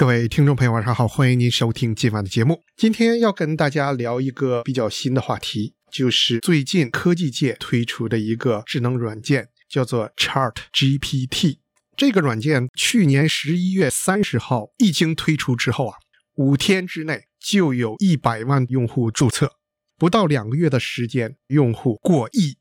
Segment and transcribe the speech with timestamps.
[0.00, 2.62] 各位听众朋友，晚上好，欢迎您收听今晚的节目。
[2.74, 11.58] 今天要跟大家聊一个比较新的话题，就是最近科技界推出的一个智能软件，叫做 Chat GPT。
[11.94, 15.98] 这个软件去年十一月三十号一经推出之后啊，
[16.36, 19.52] 五天之内就有一百万用户注册，
[19.98, 22.56] 不到两个月的时间，用户过亿，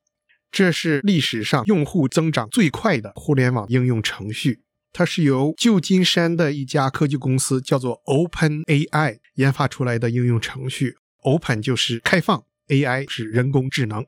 [0.52, 4.60] 这是历史上用户增长最快的互联网应用程序。
[4.92, 10.97] 它是由旧金山的一家科技公司叫做 Open AI 研发出来的应用程序。
[11.24, 14.06] Open 就是开放，AI 是人工智能。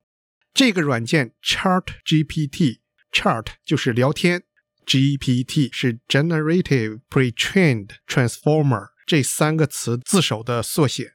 [0.53, 4.44] 这个软件 Chart GPT，Chart 就是聊天
[4.86, 11.13] ，GPT 是 Generative Pre-trained Transformer 这三个词字首的缩写。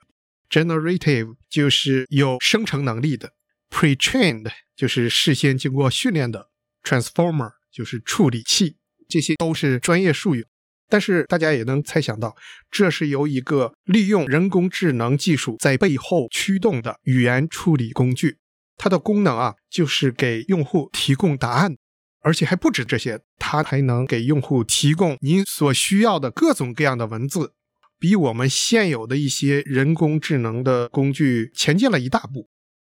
[0.49, 3.33] Generative 就是有生成能力的
[3.71, 6.51] ，Pre-trained 就是事先经过训练的
[6.83, 8.77] ，Transformer 就是处理器。
[9.09, 10.47] 这些都是专业术语，
[10.89, 12.37] 但是大家也能猜想到，
[12.71, 18.39] 这是由一个利用人工智能技术在背后驱动的语言处理工具。
[18.79, 21.77] 它的功能啊，就是给用户提供答案，
[22.21, 27.53] 而且还不止这些，它还能给用户提供您所需要的各种各样的文字，
[27.99, 32.51] 比我们现有的一些人工智能的工具前进了一大步。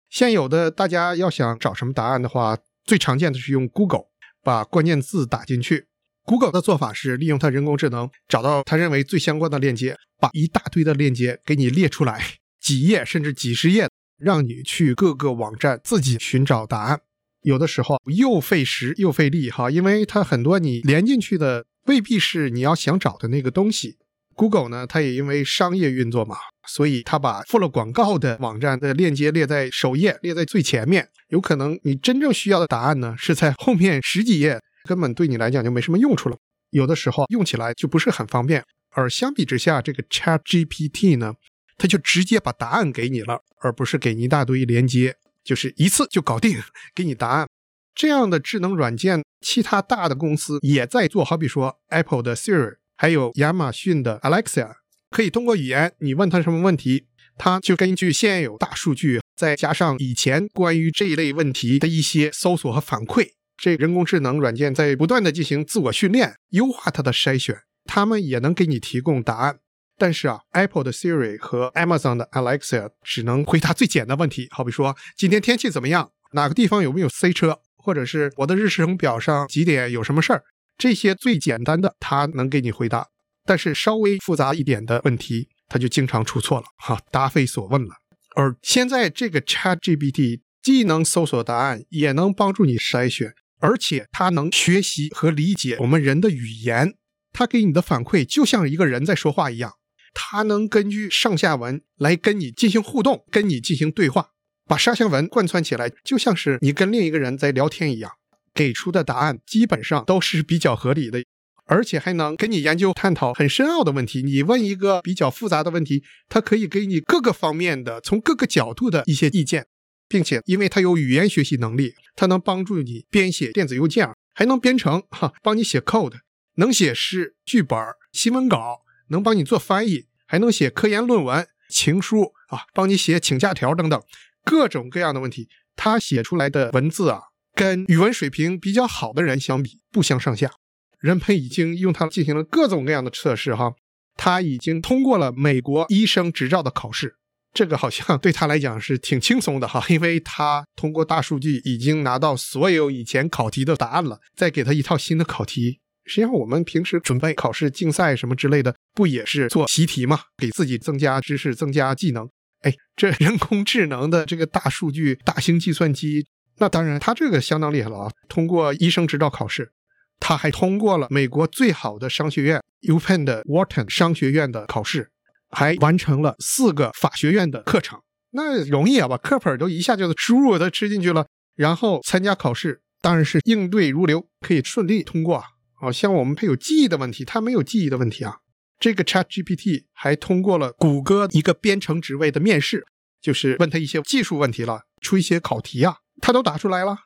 [0.10, 4.06] 现有的大家要想找什么答案的话，最常见的是用 Google，
[4.42, 5.86] 把关键字打进去。
[6.28, 12.22] Google 的做法是利用它人工智能找到他认为最相关的链接，把一大堆的链接给你列出来，
[12.60, 17.00] 几页甚至几十页，让你去各个网站自己寻找答案。
[17.44, 23.96] 有的时候又费时又费力哈，因为它很多你连进去的未必是你要想找的那个东西。
[24.36, 26.36] Google 呢，它也因为商业运作嘛，
[26.68, 31.08] 所以它把付了广告的网站的链接列在首页，列在最前面。
[31.30, 34.60] 有可能你真正需要的答案呢，是在后面十几页。
[34.88, 36.38] 根本对你来讲就没什么用处了，
[36.72, 38.64] 有的时候用起来就不是很方便。
[38.90, 41.36] 而相比之下，这个 Chat GPT 呢，
[41.78, 46.58] 它就直接把答案给你了，而不是给你一大堆连接，就是一次就搞定，
[46.96, 47.48] 给你答案。
[47.94, 54.72] 这样的智能软件，其他大的公司也在做，好比说 Apple 的 Siri，还有亚马逊的 Alexa，
[55.12, 57.08] 可以通过语言，你问他什么问题，
[57.38, 63.32] 它就根据现有大数据，再加上以前关于这一类问题的一些搜索和反馈。
[63.58, 69.60] 这人工智能软件在不断的进行自我训练，优化它的筛选，他们也能给你提供答案。
[69.98, 80.44] 但是啊，Apple 的 Siri 和 Amazon 的 Alexa 只能回答最简单问题，好比说今天天气怎么样，哪个地方有没有塞车，或者是我的日程表上几点有什么事儿，
[80.78, 83.08] 这些最简单的它能给你回答。
[83.44, 87.96] 但是稍微复杂一点的问题，它就经常出错了，哈，答非所问了。
[88.36, 93.34] 而现在这个 ChatGPT 既能搜索答案，也能帮助你筛选。
[93.60, 96.94] 而且它能学习和理解我们人的语言，
[97.34, 99.74] 它给你的反馈就像一个人在说话一样，
[100.14, 104.30] 它能根据上下文来跟你进行互动，跟你进行对话，
[104.66, 108.12] 把上下文贯穿起来，就像是你跟另一个人在聊天一样，
[108.54, 111.24] 给出的答案基本上都是比较合理的，
[111.66, 114.24] 而且还能跟你研究探讨很深奥的问题。
[114.24, 119.68] 你问一个比较复杂的问题，它可以给你各个方面的、从各个角度的一些意见。
[120.08, 126.14] 并且，因为它有语言学习能力，它能帮助你编写电子邮件，还能编程，哈，帮你写 code，
[126.56, 127.78] 能写诗、剧本、
[128.12, 134.02] 新闻稿，能帮你做翻译，还能写科研论文、情书啊，帮你写请假条等等，
[134.44, 137.22] 各种各样的问题，它写出来的文字啊，
[137.54, 140.52] 跟语文水平比较好的人相比不相上下。
[141.00, 143.74] 人们已经用它进行了各种各样的测试，哈，
[144.16, 147.18] 它已经通过了美国医生执照的考试。
[147.54, 155.80] 这个好像对他来讲是挺轻松的哈，因为他通过大数据已经拿到所有以前考题的答案了，再给他一套新的考题。
[156.06, 160.22] 实际上，我们平时准备考试、竞赛什么之类的，不也是做习题吗？
[160.38, 162.30] 给自己增加知识、增加技能。
[162.62, 166.28] 哎，这人工智能的这个大数据、大型计算机，
[166.60, 168.12] 那当然他这个相当厉害了啊！
[168.30, 169.72] 通过医生执照考试，
[170.20, 175.12] 他还通过了美国最好的商学院 UPenn 的 Wharton 商学院的考试。
[175.50, 178.00] 还完成了四个法学院的课程，
[178.32, 185.44] 那容易啊，把课本都一下就输入都吃进去了，然后参加考试，当然是应对如流，可以顺利通过啊。
[185.80, 188.38] 好像我们配有记忆的问题，他没有记忆的问题啊。
[188.80, 192.86] 这个 Chat GPT 还通过了谷歌一个编程职位的面试，
[193.22, 196.98] 就是问他一些技术问题了，出一些考题啊，他都答出来了。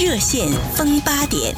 [0.00, 1.54] 热线风八点，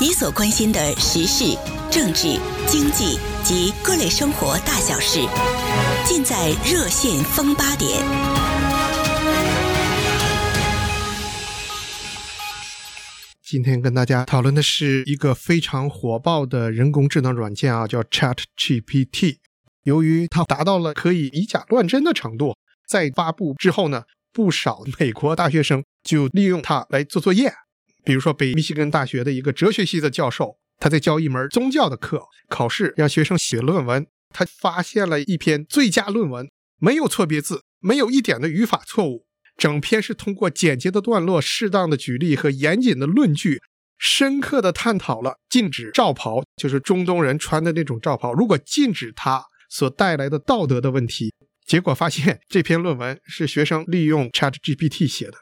[0.00, 1.56] 你所关心的时事、
[1.94, 3.20] 政治、经济。
[3.44, 5.20] 及各类生活大小事，
[6.06, 8.02] 尽在热线风八点。
[13.42, 19.36] 今天跟大家讨论的是一个非常火爆的人工智能软件啊，叫 Chat GPT。
[19.82, 22.56] 由于它达到了可以以假乱真的程度，
[22.88, 27.52] 在发布之后呢，不少美国大学生就利用它来做作业。
[28.02, 39.26] 比如说，北密西根大学的一个哲学系的教授，他在教一门宗教的课，考试让学生写论文，他发现了一篇最佳论文，没有错别字，没有一点的语法错误。
[39.56, 43.60] 整篇是通过简洁的段落、适当的举例和严谨的论据，
[43.96, 51.32] 深刻的探讨了禁止罩袍，就是中东人穿的那种罩袍，如果禁止它所带来的道德的问题。
[51.64, 55.38] 结果发现这篇论文是学生利用 ChatGPT 写的，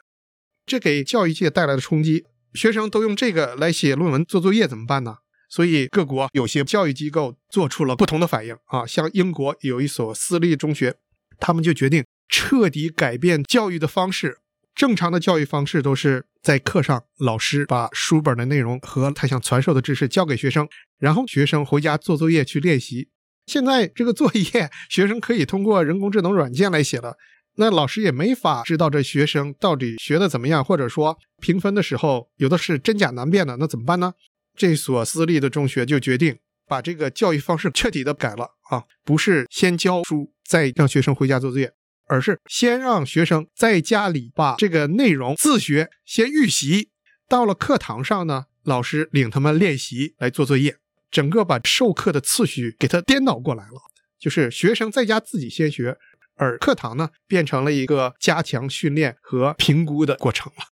[0.65, 2.23] 这给教育界带来了冲击。
[2.53, 5.15] 学生都用这个来写论文、做作业怎么办呢？
[5.53, 10.95] 所以各国有些教育机构做出了不同的反应啊，像英国有一所私立中学，
[11.37, 12.03] 他们就决定。
[12.27, 14.39] 彻底改变教育的方式。
[14.73, 20.67] 正常的教育方式都是在课上，老师把书本的内容和他想传授的知识教给学生，
[20.97, 23.09] 然后学生回家做作业去练习。
[23.45, 27.15] 现在这个作业，学生可以通过人工智能软件来写了，
[27.57, 34.13] 那老师也没法知道这学生到底学的怎么样，或者说评分的时候有的是真假难辨的，那怎么办呢？
[34.55, 41.73] 这所私立的中学就决定把这个教育方式彻底的改了啊，不是先教书再让学生回家做作业。
[42.05, 46.89] 而是先让学生在家里把这个内容自学先预习，
[47.29, 50.75] 到了课堂上呢，老师领他们练习来做作业，
[51.09, 53.81] 整个把授课的次序给他颠倒过来了，
[54.19, 55.97] 就是学生在家自己先学，
[56.35, 60.72] 而课堂呢变成了一个加强训练和评估的过程了。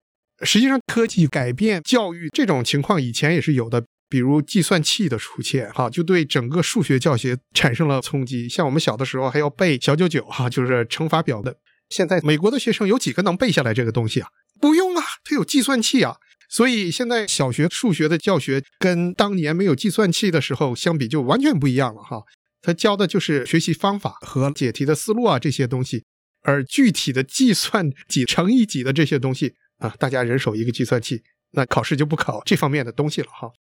[0.44, 3.84] 实际上，科技改变教育这种情况以前也是有的。
[4.10, 8.48] 比如计算器的出现，哈，就对整个数学教学产生了冲击。
[8.48, 11.56] 像我们小的时候还要背小九九，哈，就是乘法表的。
[11.90, 14.28] 现在美国的学生有几个能背下来这个东西啊？
[14.62, 16.18] 不用啊，他有计算器啊。
[16.48, 22.22] 所以现在小学数学的教学跟当年没有计算器的时候相比就完全不一样了，哈。
[22.62, 26.04] 他教的就是学习方法和解题的思路啊这些东西，
[26.44, 31.22] 而具体的计算几乘以几的这些东西啊，大家人手一个计算器，
[31.52, 33.52] 那考试就不考这方面的东西了，哈。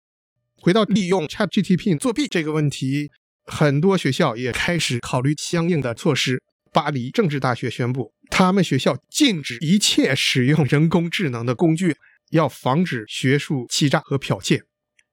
[0.55, 3.11] 回到利用 ChatGPT 作弊这个问题，
[3.43, 6.41] 很多学校也开始考虑相应的措施。
[6.71, 11.97] 巴黎政治大学宣布，他们学校禁止一切使用人工智能的工具，
[12.31, 14.63] 要防止学术欺诈和剽窃。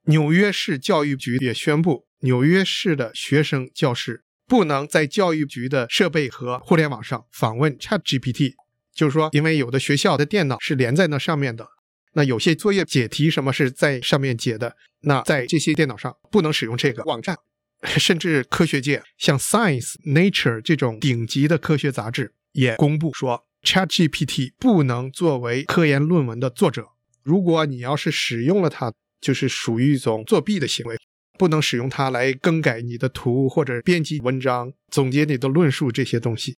[0.05, 8.53] 纽约市教育局也宣布，纽约市的学生教师不能在教育局的设备和互联网上访问 ChatGPT，
[8.93, 11.67] 就是说，因为有的学校的电脑是连在那上面的。
[12.13, 17.37] 那有些作业解题什么是在上面解的，那在这些电脑上不能使用这个网站，
[17.97, 26.87] 甚至科学界像 Science、Nature 这种顶级的科学杂志也公布说，ChatGPT 不能作为科研论文的作者。
[27.23, 28.91] 如果你要是使用了它，
[29.21, 30.97] 就是属于一种作弊的行为，
[31.39, 36.57] 不能使用它来更改你的图或者编辑文章、总结你的论述这些东西。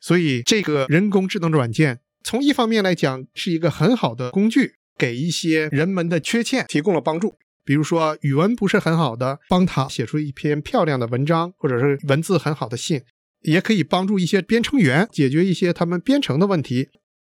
[0.00, 4.74] 所以，这个人工智能软件从一方面来讲是一个很好的工具。
[4.98, 13.02] 给一些人们的缺陷提供了帮助，比如说语文不是很好的，帮他写出一篇漂亮的文章，或者是文字很好的信，
[13.42, 16.88] 也可以帮助一些编程员解决一些他们编程的问题。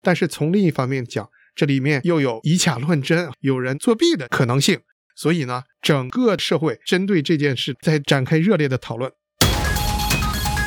[0.02, 4.80] 但是从另一方面讲，这里面又有以假乱真、有人作弊的可能性。
[5.14, 9.12] 所以呢，整个社会针对这件事在展开热烈的讨论。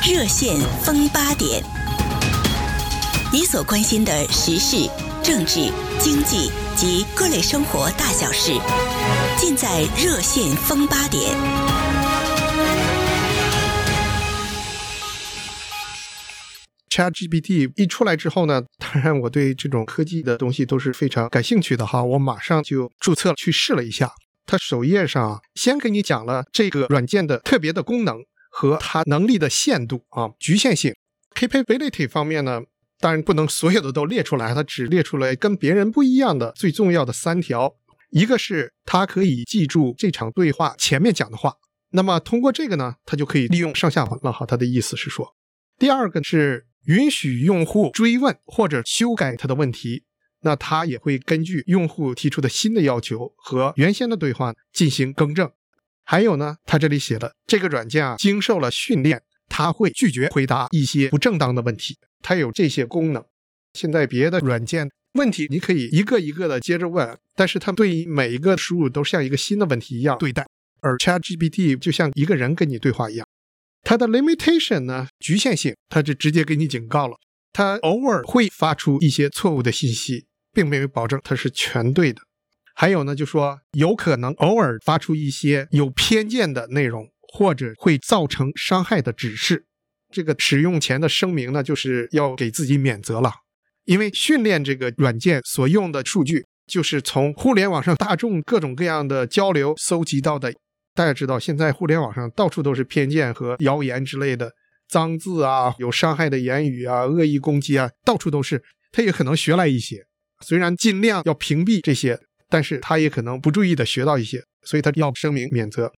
[0.07, 1.63] 热线风八点，
[3.33, 4.87] 你所关心的时事、
[5.23, 6.51] 政治、经济。
[6.75, 8.51] 及各类生活大小事，
[9.37, 11.35] 尽在热线风八点。
[16.89, 24.11] ChatGPT 一出来之后呢，当然我对这种科技的东西都是非常感兴趣的哈，我马上就注册去试了一下。
[24.47, 28.17] 它首页上先给你讲了这个软件的特别的功能
[28.49, 30.95] 和它能力的限度啊局限性。
[31.35, 32.61] Capability 方面呢？
[33.03, 37.75] 当然不能所有的都列出来， 他只列出来跟别人不一样的最重要的三条。
[38.11, 41.55] 一个是他可以记住这场对话前面讲的话，
[41.91, 44.45] 那么通过这个呢，他就可以利用上下文了哈。
[44.45, 45.35] 他的意思是说，
[45.77, 50.05] 第二个是允许用户追问或者修改他的问题，
[50.43, 55.51] 那他也会根据用户提出的新的要求和原先的对话进行更正。
[56.05, 59.23] 还有呢，他这里写了这个软件啊，经受了训练。
[59.49, 63.23] 他会拒绝回答一些不正当的问题，它有这些功能。
[63.73, 70.47] 现在别的软件问题你可以一个一个的接着问，但是它对于每一个输入都像一个新的问题一样对待，
[70.81, 73.27] 而 ChatGPT 就像一个人跟你对话一样。
[73.83, 77.17] 它的 limitation 呢，局限性，它就直接给你警告了。
[77.51, 82.21] 它偶尔会发出一些错误的信息，并没有保证它是全对的。
[82.73, 89.65] 还有呢，就说有可能偶尔发出一些有偏见的内容，或者会造成伤害的指示。
[90.13, 93.31] 这个使用前的声明呢，就是要给自己免责了，
[93.85, 100.53] 因为训练这个软件所用的数据，就是从互联网上大众各种各样的交流搜集到的。
[100.93, 104.51] 大家知道，现在互联网上到处都是偏见和谣言之类的
[104.87, 108.63] 脏字啊，有伤害的言语啊，恶意攻击啊，到处都是。
[108.91, 110.05] 他也可能学来一些，
[110.45, 112.19] 虽然尽量要屏蔽这些。
[112.49, 115.91] 但是他也可能不注意的学到一些，所以他要声明免责。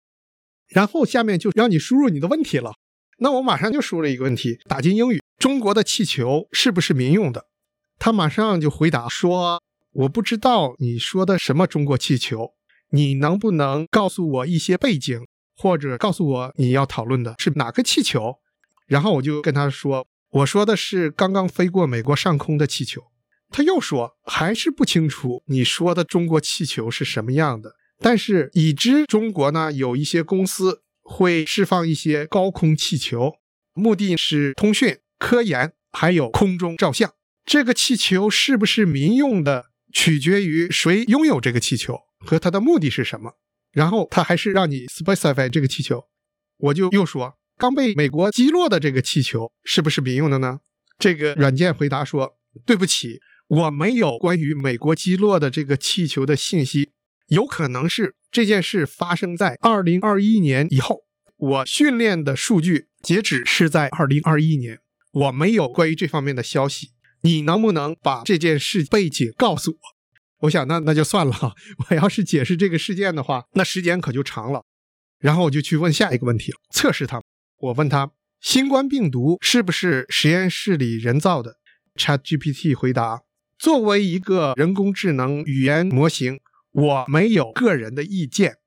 [0.68, 2.74] 然后下面就让你输入你的问题了。
[3.24, 7.46] 那我马上就输了一个问题，打进英语：中国的气球是不是民用的？
[7.98, 9.64] 他马上就回答说
[9.94, 12.52] ：“我不知道你说的什么中国气球，
[12.90, 15.26] 你能不能告诉我一些背景，
[15.56, 18.40] 或者告诉我你要讨论的是哪个气球？”
[18.88, 23.04] 然后我就跟他说：“我说的是刚刚飞过美国上空的气球。”
[23.50, 27.76] 他又说，还是不清楚你说的中国气球是什么样的。
[28.00, 33.34] 但是已知中国呢有一些公司会释放一些高空气球，
[33.74, 37.14] 目的是通讯、科研，还有空中照相。
[37.46, 43.34] 这个气球是不是民用的，取决于谁拥有这个气球和它的目的是什么。
[43.72, 46.06] 然后他还是让你 specify 这个气球。
[46.58, 50.60] 我就又说，刚被美国击落的这个气球是不是民用的呢？
[51.00, 53.20] 这个软件回答说，对不起。
[53.48, 56.92] 我没有关于美国击落的这个气球的信息，
[57.28, 61.02] 有可能是这件事发生在二零二一年以后。
[61.36, 64.80] 我训练的数据截止是在二零二一年，
[65.12, 66.92] 我没有关于这方面的消息。
[67.22, 69.78] 你能不能把这件事背景告诉我？
[70.42, 71.56] 我想那那就算了。
[71.90, 74.64] 我要是解释这个事件的话，那时间可就长了。
[75.20, 77.22] 然后我就去问下一个问题了，测试他。
[77.58, 78.12] 我问他，
[78.42, 81.58] 新冠病毒是不是实验室里人造的
[81.96, 83.22] ？ChatGPT 回答。
[83.58, 86.40] 作为一个人工智能语言模型，
[86.74, 88.58] 我没有个人的意见，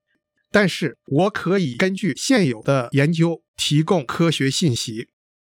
[0.51, 5.09] 但是我可以根据现有的研究提供科学信息。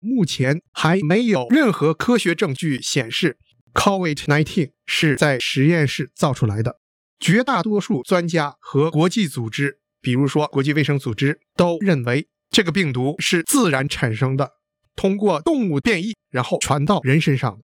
[0.01, 3.37] 目前还没有任何科学证据显示
[3.75, 6.79] COVID-19 是在实验室造出来的。
[7.19, 14.53] 绝大多数专家和国际组织，比如说国际卫生组织，都认为这个病毒是自然产生的，
[14.95, 17.65] 通过动物变异然后传到人身上的。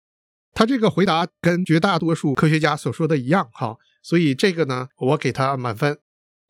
[0.55, 5.97] 他这个回答跟绝大多数科学家所说的一样，哈，所以这个呢，我给他满分。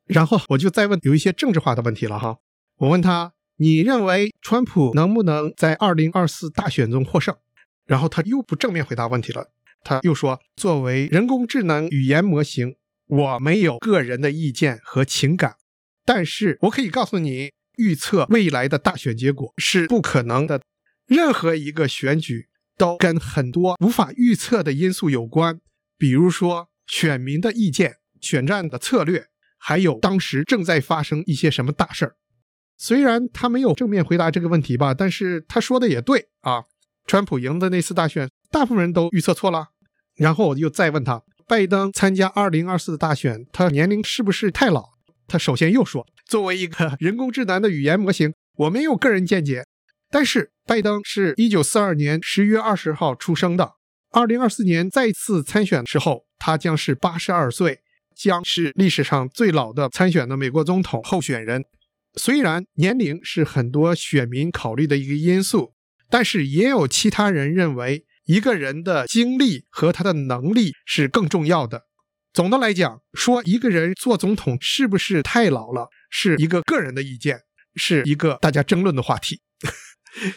[0.06, 2.40] 然后我就再问有一些政治化的问题了，哈，
[2.80, 7.34] 我问他，你认为川普能不能在二零二四大选中获胜？
[7.86, 9.52] 然后他又不正面回答问题了，
[9.84, 12.76] 他又说，作为人工智能语言模型，
[13.08, 15.56] 我没有个人的意见和情感，
[16.04, 20.62] 但是我可以告诉你，预测未来的大选结果是不可能的，
[21.08, 22.50] 任何一个选举。
[22.76, 25.62] 都跟很多无法预测的因素有关，
[25.96, 32.16] 比如说选民的意见、选战的策略，还有当时正在发生一些什么大事儿。
[32.78, 36.64] 虽然他没有正面回答这个问题吧，但是他说的也对啊。
[37.06, 39.68] 川普赢的那次大选，大部分人都预测错了。
[40.16, 44.92] 然后我又再问他，拜登参加2024的大选，他年龄是不是太老？
[45.28, 49.66] 他首先又说，作为一个 人工智能的语言模型，我没有个人见解。
[50.10, 53.74] 但是拜登是一九四二年十月二十号出生的，
[54.14, 57.80] 二零二四年再次参选的时候，他将是八十二岁，
[58.16, 61.66] 将是历史上最老的参选的美国总统候选人。
[62.14, 65.74] 虽然年龄是很多选民考虑的一个因素，
[66.12, 71.86] 但是也有其他人认为，一个人的经历和他的能力是更重要的。
[72.32, 77.40] 总的来讲，说一个人做总统是不是太老了，是一个个人的意见，
[77.76, 79.42] 是一个大家争论的话题。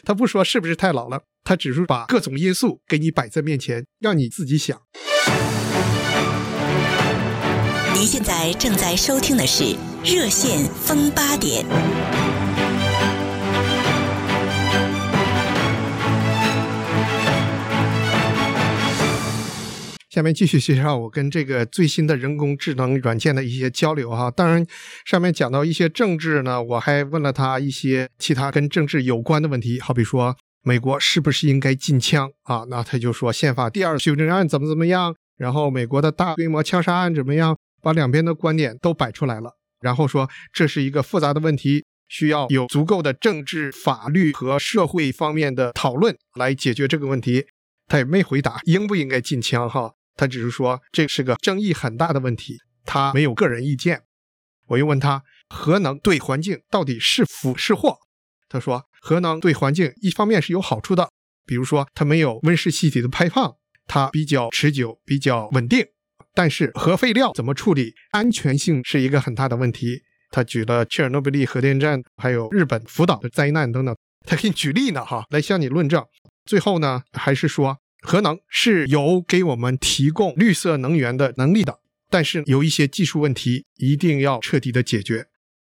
[0.04, 4.80] 他不说是不是太老了，他只是把各种因素给你摆在面前，让你自己想。
[7.94, 9.64] 您现在正在收听的是
[10.04, 11.64] 《热线风八点》。
[20.16, 24.30] 下面继续介绍我跟这个最新的人工智能软件的一些交流哈。
[24.30, 24.66] 当然，
[25.04, 32.64] 上面讲到一些政治呢，我还问了他一些其他跟政治有关的问题，好比说美国是不是应该禁枪啊？
[32.70, 39.50] 那他就说宪法第二修正案怎么怎么样，然后美国的大规模枪杀案怎么样，把两边的观点都摆出来了，
[39.82, 47.44] 然后说这是一个复杂的问题，需要有足够的政治、法律和社会方面的讨论来解决这个问题。
[47.88, 49.92] 他也没回答应不应该禁枪哈。
[50.16, 54.02] 他只是说这是个争议很大的问题，他没有个人意见。
[54.68, 57.98] 我又问他核能对环境到底是福是祸？
[58.48, 61.10] 他说核能对环境一方面是有好处的，
[61.44, 63.54] 比如说它没有温室气体的排放，
[63.86, 65.86] 它比较持久、比较稳定。
[66.34, 70.02] 但是核废料怎么处理，安全性是一个很大的问题。
[70.30, 73.96] 他举了切尔诺贝利核电站，还有日本福岛的灾难等等，
[74.26, 76.04] 他给你举例呢，哈，来向你论证。
[76.44, 85.26] 最后呢，还是说核能是有给我们提供绿色能源的能力的，但是有一些技术问题一定要彻底的解决。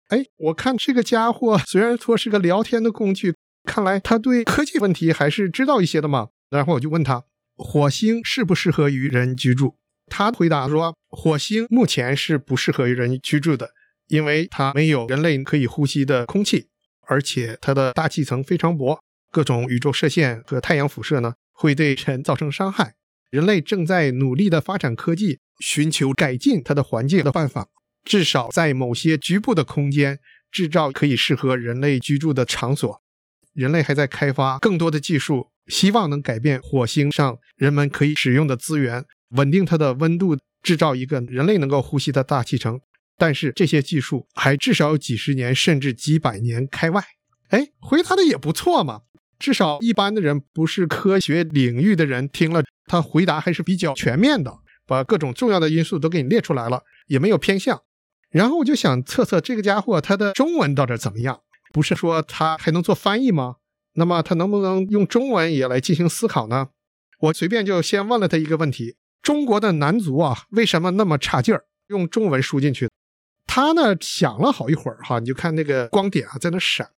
[0.09, 3.35] 哎，我看这个家伙虽然说是个聊天的工具，
[3.65, 6.29] 看来他对科技问题还是知道一些的嘛。
[6.49, 7.25] 然后我就问他，
[7.57, 9.77] 火星适不适合于人居住？
[10.07, 13.73] 他回答说，火星目前是不适合于人居住的。
[14.09, 16.67] 因为它没有人类可以呼吸的空气，
[17.07, 18.99] 而且它的大气层非常薄，
[19.31, 22.95] 各种宇宙射线和太阳辐射呢会对人造成伤害。
[23.31, 27.69] 人类正在努力的发展科技，寻求改进它的环境的办法，
[28.03, 30.19] 至少在某些局部的空间
[30.51, 33.03] 制造可以适合人类居住的场所。
[33.53, 42.81] 人类还在开发更多的技术，希望能改变火星上人们可以使用的资源，稳定它的温度，制造一个人类能够呼吸的大气层。
[43.19, 47.05] 但是这些技术还至少有几十年甚至几百年开外。
[47.51, 49.03] 哎，回答的也不错嘛，
[49.41, 57.83] 至少一般的人不是科学领域的人听了他回答还是比较全面的，把各种重要的因素都给你列出来了，也没有偏向。
[58.31, 61.41] 然后我就想测测这个家伙他的中文到底怎么样？
[61.73, 63.57] 不是说他还能做翻译吗？
[63.95, 66.69] 那么他能不能用中文也来进行思考呢？
[67.21, 71.65] 我随便就先问了他一个问题：中国的男足啊，为什么那么差劲儿？
[71.89, 72.89] 用中文输进去。
[73.47, 76.89] 他呢想了好一会儿哈，你就看那个光点啊在那闪。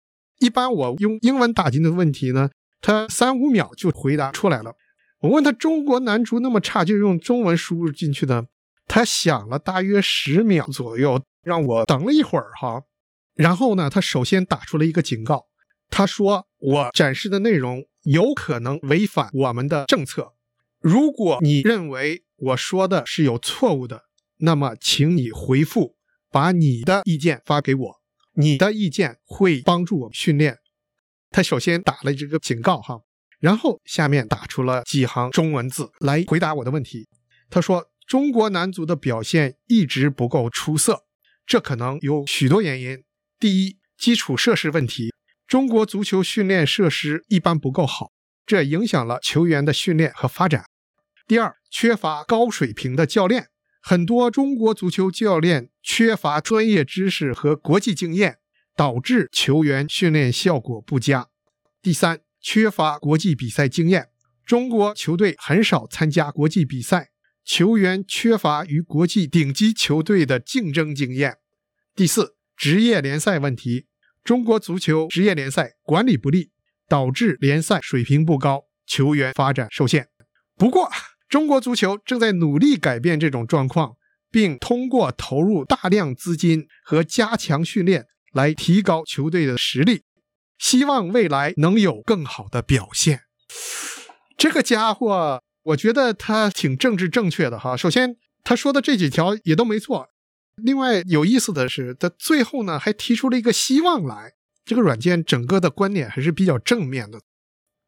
[0.42, 4.75] 一般我用英文打进的问题呢，他三五秒就回答出来了。
[5.20, 8.46] 我问他中国男足那么差，就用中文输入进去的。
[8.87, 12.82] 他想了大约十秒左右，让我等了一会儿哈。
[13.34, 15.46] 然后呢，他首先打出了一个警告，
[15.88, 20.32] 他说我展示的内容有可能违反我们的政策。
[20.80, 24.02] 如果你认为我说的是有错误的，
[24.38, 25.94] 那么请你回复。
[26.34, 28.00] 把你的意见发给我，
[28.35, 30.59] 你的意见会帮助我们训练。
[31.31, 33.01] 他首先打了这个警告哈，
[33.41, 37.09] 然后下面打出了几行中文字来回答我的问题。
[37.49, 41.05] 他说：“中国男足的表现一直不够出色，
[41.47, 43.03] 这可能有许多原因。
[43.38, 45.12] 第一，基础设施问题，
[45.47, 48.12] 中国足球训练设施一般不够好，
[48.47, 50.64] 这影响了球员的训练和发展。
[51.27, 53.49] 第二，缺乏高水平的教练。”
[53.85, 58.38] 很多中国足球教练缺乏专业知识和国际经验，
[58.77, 61.29] 导致球员训练效果不佳。
[61.83, 64.11] 第三，缺乏国际比赛经验，
[64.47, 67.11] 中国球队很少参加国际比赛，
[67.45, 71.38] 球员缺乏与国际顶级球队的竞争经验。
[71.97, 73.87] 第四，职业联赛问题，
[74.23, 76.53] 中国足球职业联赛管理不力，
[76.88, 80.07] 导致联赛水平不高，球员发展受限。
[80.57, 80.88] 不过，
[81.33, 83.97] 中国足球正在努力改变这种状况，
[84.31, 90.03] 并通过投入大量资金和加强训练来提高球队的实力，
[90.59, 93.23] 希望未来能有更好的表现。
[94.37, 97.75] 这个家伙，我觉得他挺政治正确的哈。
[97.75, 100.11] 首先，他说的这几条也都没错。
[100.62, 104.35] 另外，有意思的是，他最后呢还提出了一个希望来。
[104.66, 107.23] 这个软件整个的观点还是比较正面的。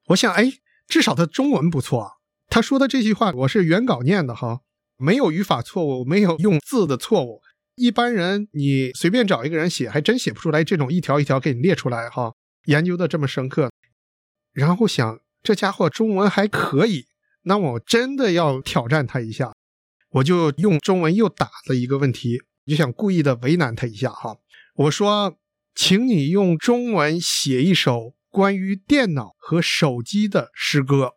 [0.07, 0.51] 我想，哎，
[0.89, 2.11] 至少他中文不错啊。
[2.55, 4.61] 他说的这句话，我是原稿念的哈，
[4.97, 7.43] 没有语法错误，没有用字的错误。
[7.75, 12.33] 一般人你随便找一个人写，还真写不出来这种一条一条给你列出来哈，
[12.67, 13.73] 研究的这么深刻。
[14.53, 17.09] 然后想这家伙中文还可以，
[17.43, 19.53] 那我真的要挑战他一下，
[20.11, 24.37] 我就用中文又打了一个问题，就想故意的为难他一下哈。
[24.77, 25.37] 我说，
[25.75, 31.15] 请你用中文写一首关于电脑和手机的诗歌。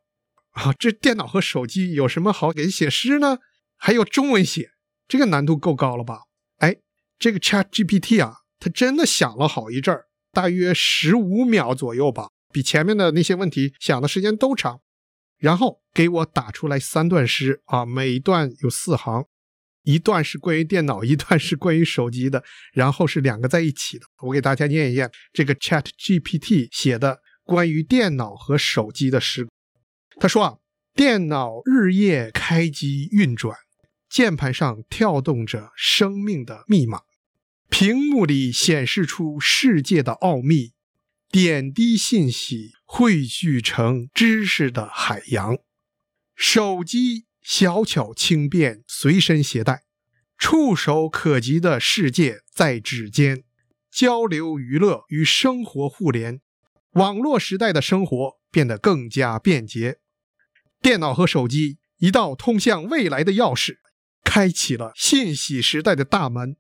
[0.58, 3.38] 啊，这电脑和手机有什么好给写诗呢？
[3.78, 4.72] 还有中文写，
[5.08, 6.22] 这个难度够高了吧？
[6.58, 6.78] 哎，
[7.20, 14.82] 这个 Chat GPT 啊，它真的想了好一阵儿，大约十五秒左右吧，比前面的那些问题想的时间都长。
[15.38, 19.26] 然后给我打出来三段诗啊，每一段有四行，
[19.84, 22.44] 一段是关于电脑，一段是关于手机的，
[22.74, 24.08] 然后是两个在一起的。
[24.24, 29.48] 我给大家念一念这个 Chat GPT 写的关于电脑和手机的诗。
[30.20, 30.58] 他说啊，
[30.96, 33.56] 电脑日夜开机运转，
[34.10, 37.02] 键盘上跳动着生命的密码，
[37.70, 40.74] 屏幕里显示出世界的奥秘，
[41.30, 45.60] 点滴信息汇聚成知识的海洋。
[46.36, 49.84] 手机小巧轻便，随身携带，
[50.36, 53.44] 触手可及的世界在指尖，
[53.92, 56.42] 交流娱乐与生活互联，
[56.94, 60.00] 网络时代的生活变得更加便捷。
[60.82, 63.78] 电脑和手机，一道通向未来的钥匙，
[64.24, 66.58] 开启了信息时代的大门。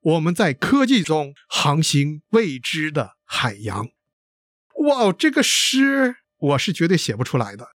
[0.00, 3.88] 我们在科技中航行未知的海洋。
[4.86, 7.70] 哇，这个诗我是绝对写不出来的。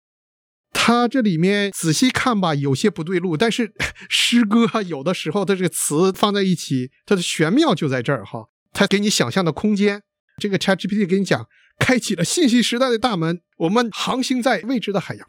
[0.71, 3.73] 它这里面仔细看吧，有些不对路，但是
[4.09, 8.49] 诗歌有的时候它这个词放在一起，它的玄妙就在这儿哈。
[8.71, 10.01] 它给你想象的空间。
[10.37, 11.47] 这个 ChatGPT 给你讲，
[11.83, 15.27] 开启了信息时代的大门，我们航行在未知的海洋。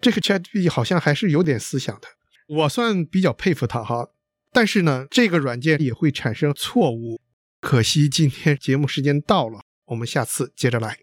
[0.00, 2.06] 这个 ChatGPT 好像还是有点思想的，
[2.46, 4.10] 我算比较佩服他哈。
[4.52, 7.20] 但是呢，这个软件也会产生错误。
[7.60, 10.98] 可惜今天节目时间到了，我们下次接着来。